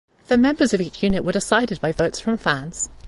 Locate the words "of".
0.73-0.81